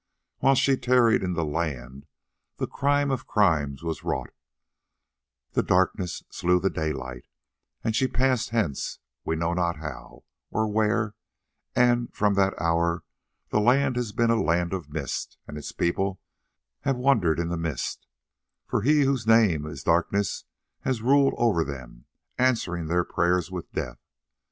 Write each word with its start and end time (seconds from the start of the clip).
While 0.39 0.55
she 0.55 0.77
tarried 0.77 1.21
in 1.21 1.33
the 1.33 1.45
land 1.45 2.07
the 2.57 2.65
crime 2.65 3.11
of 3.11 3.27
crimes 3.27 3.83
was 3.83 4.03
wrought, 4.03 4.31
the 5.51 5.61
Darkness 5.61 6.23
slew 6.31 6.59
the 6.59 6.71
Daylight, 6.71 7.27
and 7.83 7.95
she 7.95 8.07
passed 8.07 8.49
hence, 8.49 8.97
we 9.25 9.35
know 9.35 9.53
not 9.53 9.75
how, 9.75 10.23
or 10.49 10.67
where; 10.71 11.13
and 11.75 12.11
from 12.15 12.33
that 12.33 12.59
hour 12.59 13.03
the 13.49 13.59
land 13.61 13.95
has 13.95 14.11
been 14.11 14.31
a 14.31 14.41
land 14.41 14.73
of 14.73 14.89
mist, 14.89 15.37
and 15.47 15.55
its 15.55 15.71
people 15.71 16.19
have 16.79 16.97
wandered 16.97 17.39
in 17.39 17.49
the 17.49 17.55
mist, 17.55 18.07
for 18.65 18.81
he 18.81 19.01
whose 19.01 19.27
name 19.27 19.67
is 19.67 19.83
Darkness 19.83 20.45
has 20.79 21.03
ruled 21.03 21.35
over 21.37 21.63
them, 21.63 22.05
answering 22.39 22.87
their 22.87 23.03
prayers 23.03 23.51
with 23.51 23.71
death. 23.71 23.99